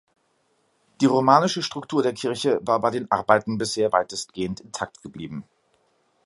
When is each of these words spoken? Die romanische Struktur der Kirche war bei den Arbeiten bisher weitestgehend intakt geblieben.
Die 0.99 1.05
romanische 1.05 1.61
Struktur 1.61 2.01
der 2.01 2.13
Kirche 2.15 2.57
war 2.63 2.79
bei 2.81 2.89
den 2.89 3.11
Arbeiten 3.11 3.59
bisher 3.59 3.91
weitestgehend 3.93 4.59
intakt 4.59 5.03
geblieben. 5.03 5.43